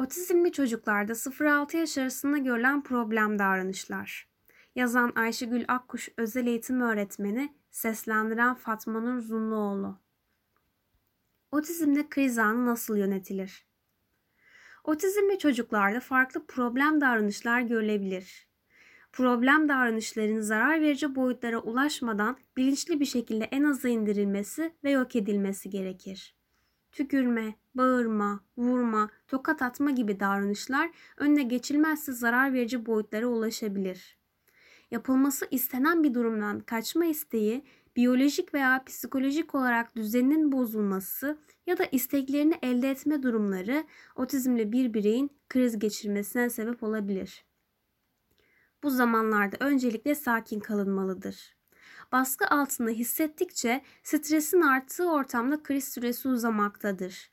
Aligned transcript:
Otizmli 0.00 0.52
çocuklarda 0.52 1.12
0-6 1.12 1.76
yaş 1.76 1.98
arasında 1.98 2.38
görülen 2.38 2.82
problem 2.82 3.38
davranışlar. 3.38 4.28
Yazan 4.74 5.12
Ayşegül 5.16 5.64
Akkuş 5.68 6.08
özel 6.16 6.46
eğitim 6.46 6.80
öğretmeni, 6.80 7.54
seslendiren 7.70 8.54
Fatma 8.54 9.00
Nur 9.00 9.20
Zunluoğlu. 9.20 9.98
Otizmde 11.52 12.08
kriz 12.08 12.38
anı 12.38 12.66
nasıl 12.66 12.96
yönetilir? 12.96 13.66
Otizmli 14.84 15.38
çocuklarda 15.38 16.00
farklı 16.00 16.46
problem 16.46 17.00
davranışlar 17.00 17.60
görülebilir. 17.60 18.48
Problem 19.12 19.68
davranışların 19.68 20.40
zarar 20.40 20.80
verici 20.80 21.14
boyutlara 21.14 21.58
ulaşmadan 21.58 22.36
bilinçli 22.56 23.00
bir 23.00 23.06
şekilde 23.06 23.44
en 23.44 23.64
aza 23.64 23.88
indirilmesi 23.88 24.74
ve 24.84 24.90
yok 24.90 25.16
edilmesi 25.16 25.70
gerekir 25.70 26.39
tükürme, 26.92 27.54
bağırma, 27.74 28.40
vurma, 28.56 29.10
tokat 29.28 29.62
atma 29.62 29.90
gibi 29.90 30.20
davranışlar 30.20 30.90
önüne 31.16 31.42
geçilmezse 31.42 32.12
zarar 32.12 32.52
verici 32.52 32.86
boyutlara 32.86 33.26
ulaşabilir. 33.26 34.18
Yapılması 34.90 35.46
istenen 35.50 36.02
bir 36.02 36.14
durumdan 36.14 36.60
kaçma 36.60 37.04
isteği, 37.04 37.64
biyolojik 37.96 38.54
veya 38.54 38.84
psikolojik 38.86 39.54
olarak 39.54 39.96
düzeninin 39.96 40.52
bozulması 40.52 41.38
ya 41.66 41.78
da 41.78 41.84
isteklerini 41.92 42.54
elde 42.62 42.90
etme 42.90 43.22
durumları 43.22 43.84
otizmli 44.16 44.72
bir 44.72 44.94
bireyin 44.94 45.30
kriz 45.48 45.78
geçirmesine 45.78 46.50
sebep 46.50 46.82
olabilir. 46.82 47.44
Bu 48.82 48.90
zamanlarda 48.90 49.56
öncelikle 49.60 50.14
sakin 50.14 50.60
kalınmalıdır 50.60 51.59
baskı 52.12 52.46
altında 52.46 52.90
hissettikçe 52.90 53.82
stresin 54.02 54.60
arttığı 54.60 55.10
ortamda 55.10 55.62
kriz 55.62 55.88
süresi 55.88 56.28
uzamaktadır. 56.28 57.30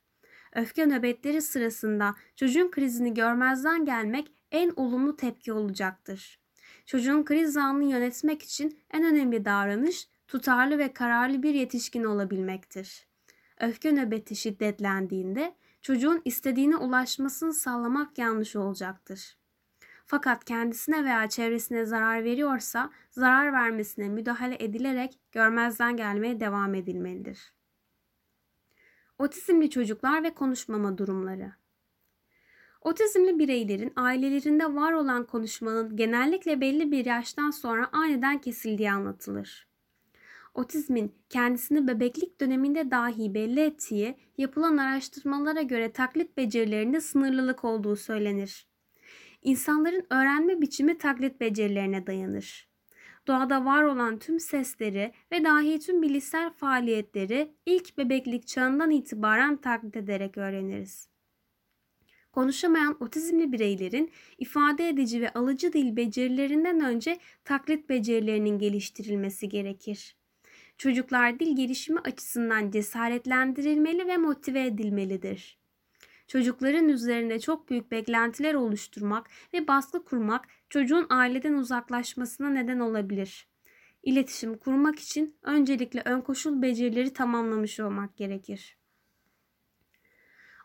Öfke 0.56 0.86
nöbetleri 0.86 1.42
sırasında 1.42 2.16
çocuğun 2.36 2.72
krizini 2.72 3.14
görmezden 3.14 3.86
gelmek 3.86 4.32
en 4.52 4.74
olumlu 4.76 5.16
tepki 5.16 5.54
olacaktır. 5.54 6.40
Çocuğun 6.86 7.24
kriz 7.24 7.58
anını 7.58 7.92
yönetmek 7.92 8.44
için 8.44 8.80
en 8.94 9.04
önemli 9.04 9.46
davranış 9.46 10.08
tutarlı 10.28 10.78
ve 10.78 10.94
kararlı 10.94 11.44
bir 11.44 11.54
yetişkin 11.54 12.04
olabilmektir. 12.04 13.08
Öfke 13.60 13.96
nöbeti 13.96 14.36
şiddetlendiğinde 14.36 15.56
çocuğun 15.82 16.22
istediğine 16.26 16.78
ulaşmasını 16.78 17.54
sağlamak 17.54 18.18
yanlış 18.18 18.56
olacaktır. 18.56 19.38
Fakat 20.10 20.46
kendisine 20.46 21.04
veya 21.04 21.30
çevresine 21.30 21.86
zarar 21.86 22.24
veriyorsa 22.24 22.92
zarar 23.12 23.54
vermesine 23.54 24.10
müdahale 24.10 24.56
edilerek 24.60 25.20
görmezden 25.32 25.98
gelmeye 25.98 26.40
devam 26.40 26.76
edilmelidir. 26.76 27.54
Otizmli 29.20 29.70
çocuklar 29.70 30.24
ve 30.24 30.34
konuşmama 30.34 30.98
durumları. 30.98 31.52
Otizmli 32.82 33.40
bireylerin 33.40 33.94
ailelerinde 33.96 34.76
var 34.76 34.94
olan 34.94 35.26
konuşmanın 35.26 35.98
genellikle 35.98 36.62
belli 36.62 36.92
bir 36.92 37.06
yaştan 37.06 37.52
sonra 37.52 37.90
aniden 37.92 38.42
kesildiği 38.42 38.92
anlatılır. 38.92 39.68
Otizmin 40.54 41.16
kendisini 41.30 41.88
bebeklik 41.88 42.42
döneminde 42.42 42.92
dahi 42.92 43.34
belli 43.34 43.60
ettiği 43.60 44.18
yapılan 44.38 44.78
araştırmalara 44.78 45.62
göre 45.62 45.92
taklit 45.92 46.38
becerilerinde 46.38 47.02
sınırlılık 47.02 47.64
olduğu 47.64 47.96
söylenir. 47.96 48.68
İnsanların 49.42 50.08
öğrenme 50.10 50.62
biçimi 50.62 50.98
taklit 50.98 51.40
becerilerine 51.42 52.08
dayanır. 52.08 52.68
Doğada 53.28 53.66
var 53.66 53.84
olan 53.84 54.20
tüm 54.20 54.40
sesleri 54.40 55.14
ve 55.32 55.44
dahi 55.44 55.80
tüm 55.80 56.02
bilişsel 56.02 56.50
faaliyetleri 56.50 57.54
ilk 57.66 57.98
bebeklik 57.98 58.48
çağından 58.48 58.92
itibaren 58.92 59.58
taklit 59.58 59.98
ederek 59.98 60.38
öğreniriz. 60.38 61.10
Konuşamayan 62.32 63.04
otizmli 63.04 63.52
bireylerin 63.52 64.12
ifade 64.38 64.90
edici 64.90 65.22
ve 65.22 65.34
alıcı 65.34 65.74
dil 65.74 65.96
becerilerinden 65.96 66.80
önce 66.80 67.20
taklit 67.44 67.90
becerilerinin 67.90 68.60
geliştirilmesi 68.60 69.50
gerekir. 69.50 70.18
Çocuklar 70.78 71.40
dil 71.40 71.56
gelişimi 71.56 72.00
açısından 72.00 72.72
cesaretlendirilmeli 72.72 74.08
ve 74.08 74.18
motive 74.18 74.66
edilmelidir 74.66 75.57
çocukların 76.28 76.90
üzerinde 76.90 77.40
çok 77.40 77.70
büyük 77.70 77.92
beklentiler 77.92 78.54
oluşturmak 78.54 79.28
ve 79.54 79.68
baskı 79.68 80.06
kurmak 80.06 80.46
çocuğun 80.70 81.06
aileden 81.10 81.54
uzaklaşmasına 81.54 82.50
neden 82.50 82.80
olabilir. 82.80 83.48
İletişim 84.04 84.58
kurmak 84.58 85.00
için 85.00 85.36
öncelikle 85.44 86.02
ön 86.06 86.22
koşul 86.22 86.62
becerileri 86.62 87.14
tamamlamış 87.14 87.80
olmak 87.80 88.18
gerekir. 88.18 88.78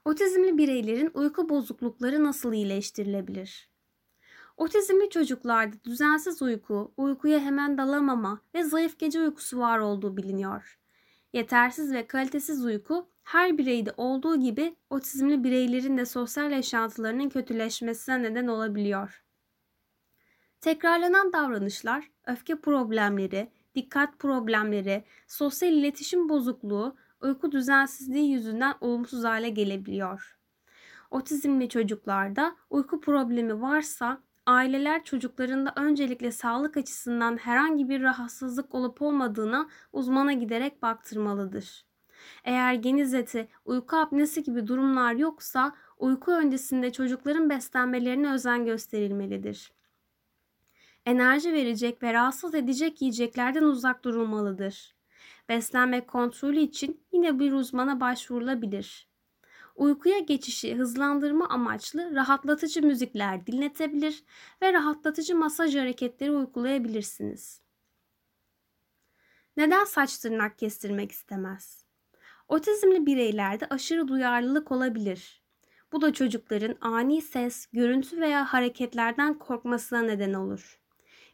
Otizmli 0.04 0.58
bireylerin 0.58 1.10
uyku 1.14 1.48
bozuklukları 1.48 2.24
nasıl 2.24 2.52
iyileştirilebilir? 2.52 3.70
Otizmli 4.56 5.10
çocuklarda 5.10 5.76
düzensiz 5.84 6.42
uyku, 6.42 6.94
uykuya 6.96 7.40
hemen 7.40 7.78
dalamama 7.78 8.40
ve 8.54 8.62
zayıf 8.64 8.98
gece 8.98 9.20
uykusu 9.20 9.58
var 9.58 9.78
olduğu 9.78 10.16
biliniyor. 10.16 10.81
Yetersiz 11.32 11.92
ve 11.92 12.06
kalitesiz 12.06 12.64
uyku 12.64 13.08
her 13.22 13.58
bireyde 13.58 13.94
olduğu 13.96 14.40
gibi 14.40 14.76
otizmli 14.90 15.44
bireylerin 15.44 15.98
de 15.98 16.06
sosyal 16.06 16.50
yaşantılarının 16.50 17.28
kötüleşmesine 17.28 18.22
neden 18.22 18.46
olabiliyor. 18.46 19.24
Tekrarlanan 20.60 21.32
davranışlar, 21.32 22.10
öfke 22.26 22.60
problemleri, 22.60 23.50
dikkat 23.74 24.18
problemleri, 24.18 25.04
sosyal 25.26 25.72
iletişim 25.72 26.28
bozukluğu, 26.28 26.96
uyku 27.20 27.52
düzensizliği 27.52 28.32
yüzünden 28.32 28.74
olumsuz 28.80 29.24
hale 29.24 29.48
gelebiliyor. 29.48 30.38
Otizmli 31.10 31.68
çocuklarda 31.68 32.56
uyku 32.70 33.00
problemi 33.00 33.60
varsa 33.60 34.22
aileler 34.46 35.04
çocuklarında 35.04 35.72
öncelikle 35.76 36.32
sağlık 36.32 36.76
açısından 36.76 37.36
herhangi 37.36 37.88
bir 37.88 38.02
rahatsızlık 38.02 38.74
olup 38.74 39.02
olmadığına 39.02 39.68
uzmana 39.92 40.32
giderek 40.32 40.82
baktırmalıdır. 40.82 41.84
Eğer 42.44 42.74
geniz 42.74 43.14
eti, 43.14 43.48
uyku 43.64 43.96
apnesi 43.96 44.42
gibi 44.42 44.66
durumlar 44.66 45.14
yoksa 45.14 45.72
uyku 45.98 46.32
öncesinde 46.32 46.92
çocukların 46.92 47.50
beslenmelerine 47.50 48.32
özen 48.32 48.64
gösterilmelidir. 48.64 49.72
Enerji 51.06 51.52
verecek 51.52 52.02
ve 52.02 52.12
rahatsız 52.12 52.54
edecek 52.54 53.02
yiyeceklerden 53.02 53.62
uzak 53.62 54.04
durulmalıdır. 54.04 54.96
Beslenme 55.48 56.06
kontrolü 56.06 56.60
için 56.60 57.00
yine 57.12 57.38
bir 57.38 57.52
uzmana 57.52 58.00
başvurulabilir. 58.00 59.11
Uykuya 59.76 60.18
geçişi 60.18 60.74
hızlandırma 60.74 61.48
amaçlı 61.48 62.14
rahatlatıcı 62.14 62.82
müzikler 62.82 63.46
dinletebilir 63.46 64.24
ve 64.62 64.72
rahatlatıcı 64.72 65.36
masaj 65.36 65.76
hareketleri 65.76 66.30
uygulayabilirsiniz. 66.30 67.60
Neden 69.56 69.84
saç 69.84 70.18
tırnak 70.18 70.58
kestirmek 70.58 71.12
istemez? 71.12 71.84
Otizmli 72.48 73.06
bireylerde 73.06 73.66
aşırı 73.70 74.08
duyarlılık 74.08 74.72
olabilir. 74.72 75.42
Bu 75.92 76.00
da 76.00 76.12
çocukların 76.12 76.76
ani 76.80 77.22
ses, 77.22 77.66
görüntü 77.72 78.20
veya 78.20 78.52
hareketlerden 78.52 79.38
korkmasına 79.38 80.02
neden 80.02 80.32
olur. 80.32 80.80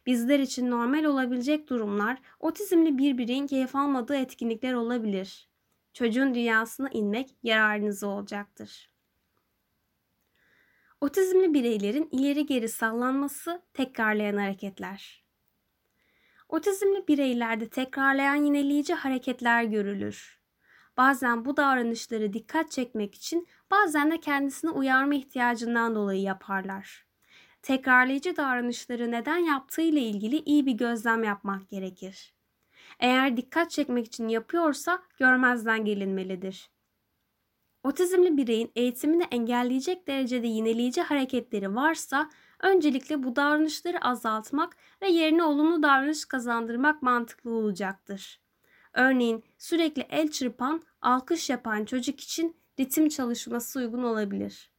Bizler 0.05 0.39
için 0.39 0.71
normal 0.71 1.03
olabilecek 1.03 1.69
durumlar 1.69 2.21
otizmli 2.39 2.97
bir 2.97 3.17
bireyin 3.17 3.47
keyif 3.47 3.75
almadığı 3.75 4.15
etkinlikler 4.15 4.73
olabilir. 4.73 5.48
Çocuğun 5.99 6.33
dünyasına 6.33 6.89
inmek 6.89 7.29
yararınıza 7.43 8.07
olacaktır. 8.07 8.91
Otizmli 11.01 11.53
bireylerin 11.53 12.09
ileri 12.11 12.45
geri 12.45 12.69
sallanması, 12.69 13.61
tekrarlayan 13.73 14.37
hareketler. 14.37 15.23
Otizmli 16.49 17.07
bireylerde 17.07 17.69
tekrarlayan 17.69 18.35
yineleyici 18.35 18.93
hareketler 18.93 19.63
görülür. 19.63 20.41
Bazen 20.97 21.45
bu 21.45 21.57
davranışları 21.57 22.33
dikkat 22.33 22.71
çekmek 22.71 23.15
için 23.15 23.47
bazen 23.71 24.11
de 24.11 24.19
kendisini 24.19 24.71
uyarma 24.71 25.15
ihtiyacından 25.15 25.95
dolayı 25.95 26.21
yaparlar. 26.21 27.05
Tekrarlayıcı 27.61 28.37
davranışları 28.37 29.11
neden 29.11 29.37
yaptığı 29.37 29.81
ile 29.81 30.01
ilgili 30.01 30.39
iyi 30.39 30.65
bir 30.65 30.73
gözlem 30.73 31.23
yapmak 31.23 31.69
gerekir. 31.69 32.38
Eğer 32.99 33.37
dikkat 33.37 33.71
çekmek 33.71 34.05
için 34.05 34.27
yapıyorsa 34.27 35.03
görmezden 35.17 35.85
gelinmelidir. 35.85 36.69
Otizmli 37.83 38.37
bireyin 38.37 38.71
eğitimini 38.75 39.23
engelleyecek 39.23 40.07
derecede 40.07 40.47
yineleyici 40.47 41.01
hareketleri 41.01 41.75
varsa 41.75 42.29
öncelikle 42.59 43.23
bu 43.23 43.35
davranışları 43.35 44.01
azaltmak 44.01 44.77
ve 45.01 45.07
yerine 45.09 45.43
olumlu 45.43 45.83
davranış 45.83 46.25
kazandırmak 46.25 47.01
mantıklı 47.01 47.51
olacaktır. 47.51 48.41
Örneğin 48.93 49.43
sürekli 49.57 50.01
el 50.09 50.31
çırpan, 50.31 50.81
alkış 51.01 51.49
yapan 51.49 51.85
çocuk 51.85 52.19
için 52.19 52.57
ritim 52.79 53.09
çalışması 53.09 53.79
uygun 53.79 54.03
olabilir. 54.03 54.71